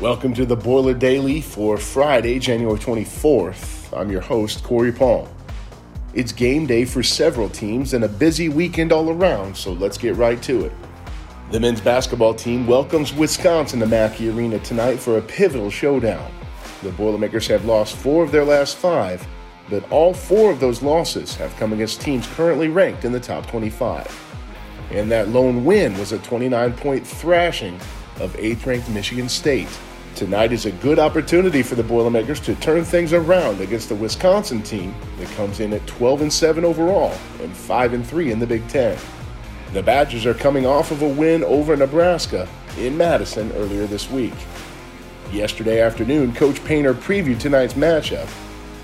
[0.00, 3.96] Welcome to the Boiler Daily for Friday, January 24th.
[3.96, 5.28] I'm your host, Corey Palm.
[6.14, 10.16] It's game day for several teams and a busy weekend all around, so let's get
[10.16, 10.72] right to it.
[11.52, 16.28] The men's basketball team welcomes Wisconsin to Mackey Arena tonight for a pivotal showdown.
[16.82, 19.24] The Boilermakers have lost four of their last five,
[19.70, 23.46] but all four of those losses have come against teams currently ranked in the top
[23.46, 24.10] 25.
[24.90, 27.78] And that lone win was a 29 point thrashing
[28.20, 29.68] of 8th ranked Michigan State.
[30.14, 34.62] Tonight is a good opportunity for the Boilermakers to turn things around against the Wisconsin
[34.62, 38.46] team that comes in at 12 and 7 overall and 5 and 3 in the
[38.46, 38.96] Big 10.
[39.72, 42.48] The Badgers are coming off of a win over Nebraska
[42.78, 44.34] in Madison earlier this week.
[45.32, 48.28] Yesterday afternoon, Coach Painter previewed tonight's matchup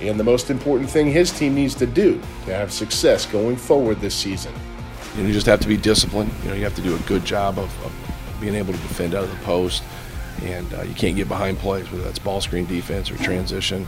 [0.01, 4.01] and the most important thing his team needs to do to have success going forward
[4.01, 4.53] this season.
[5.15, 6.33] You, know, you just have to be disciplined.
[6.43, 8.10] You know, you have to do a good job of, of
[8.41, 9.83] being able to defend out of the post,
[10.43, 13.87] and uh, you can't get behind plays, whether that's ball screen defense or transition,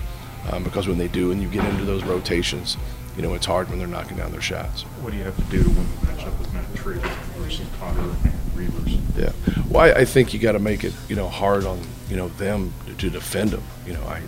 [0.51, 2.77] um, because when they do and you get into those rotations,
[3.17, 4.83] you know, it's hard when they're knocking down their shots.
[5.01, 6.99] What do you have to do to win the matchup with Matt Tree
[7.37, 8.95] versus Potter and Reuvers?
[9.17, 9.33] Yeah.
[9.69, 12.29] Well, I, I think you got to make it, you know, hard on, you know,
[12.29, 13.63] them to, to defend them.
[13.87, 14.21] You know, I,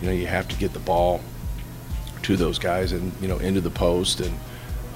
[0.00, 1.20] you know, you have to get the ball
[2.22, 4.38] to those guys and, you know, into the post and,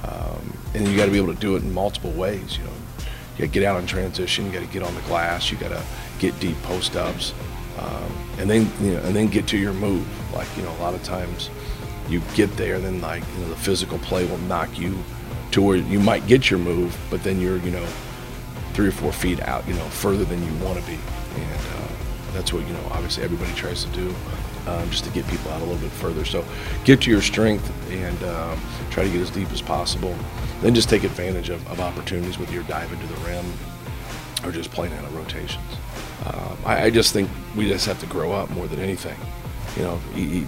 [0.04, 2.56] um, and you got to be able to do it in multiple ways.
[2.58, 2.70] You know,
[3.36, 4.46] you got to get out in transition.
[4.46, 5.50] You got to get on the glass.
[5.50, 5.82] You got to
[6.18, 7.34] get deep post ups,
[7.78, 10.06] um, and then you know, and then get to your move.
[10.32, 11.50] Like you know, a lot of times
[12.08, 14.96] you get there, and then like you know, the physical play will knock you
[15.50, 17.86] to where you might get your move, but then you're you know
[18.72, 21.88] three or four feet out, you know, further than you want to be, and uh,
[22.32, 22.88] that's what you know.
[22.90, 24.14] Obviously, everybody tries to do.
[24.66, 26.24] Um, just to get people out a little bit further.
[26.24, 26.42] So
[26.84, 28.58] get to your strength and um,
[28.90, 30.16] try to get as deep as possible
[30.64, 33.44] then just take advantage of, of opportunities with your dive into the rim
[34.44, 35.62] or just playing out of rotations.
[36.24, 39.16] Um, I, I, just think we just have to grow up more than anything.
[39.76, 40.00] You know,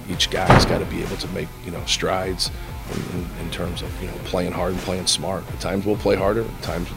[0.09, 2.51] each guy's got to be able to make you know strides
[2.95, 5.47] in, in, in, terms of you know playing hard and playing smart.
[5.49, 6.45] At times we'll play harder.
[6.45, 6.89] At times,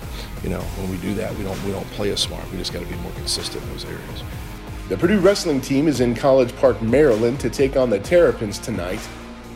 [0.43, 2.49] you know, when we do that, we don't we don't play as smart.
[2.51, 4.23] We just got to be more consistent in those areas.
[4.89, 8.99] The Purdue wrestling team is in College Park, Maryland, to take on the Terrapins tonight.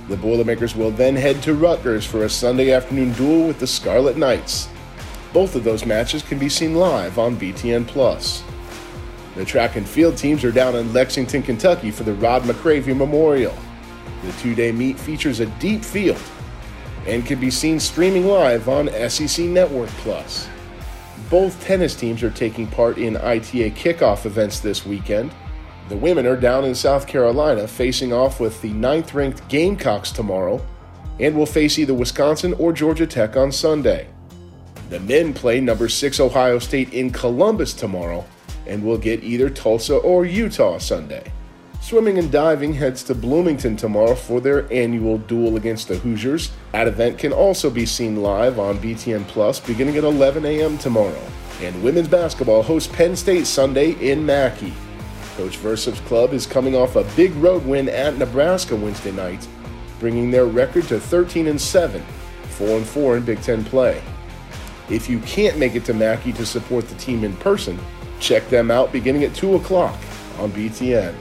[0.08, 4.16] The Boilermakers will then head to Rutgers for a Sunday afternoon duel with the Scarlet
[4.16, 4.70] Knights.
[5.34, 8.44] Both of those matches can be seen live on BTN Plus.
[9.34, 13.58] The track and field teams are down in Lexington, Kentucky for the Rod McCravy Memorial.
[14.22, 16.22] The two day meet features a deep field
[17.08, 20.48] and can be seen streaming live on SEC Network Plus.
[21.30, 25.32] Both tennis teams are taking part in ITA kickoff events this weekend.
[25.90, 30.66] The women are down in South Carolina facing off with the ninth ranked Gamecocks tomorrow
[31.20, 34.08] and will face either Wisconsin or Georgia Tech on Sunday.
[34.90, 38.26] The men play number 6 Ohio State in Columbus tomorrow
[38.66, 41.32] and will get either Tulsa or Utah Sunday.
[41.84, 46.50] Swimming and diving heads to Bloomington tomorrow for their annual duel against the Hoosiers.
[46.72, 50.78] That event can also be seen live on BTN Plus beginning at 11 a.m.
[50.78, 51.22] tomorrow.
[51.62, 54.72] And women's basketball hosts Penn State Sunday in Mackey.
[55.36, 59.46] Coach Versyp's club is coming off a big road win at Nebraska Wednesday night,
[60.00, 64.02] bringing their record to 13 and 7, 4 and 4 in Big Ten play.
[64.90, 67.78] If you can't make it to Mackey to support the team in person,
[68.22, 70.00] check them out beginning at 2 o'clock
[70.40, 71.14] on BTN.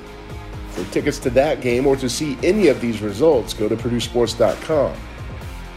[0.72, 4.97] For tickets to that game or to see any of these results, go to PurdueSports.com.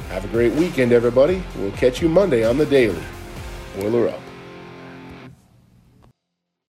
[0.09, 1.43] Have a great weekend, everybody.
[1.57, 3.03] We'll catch you Monday on the Daily.
[3.75, 4.24] Boiler up.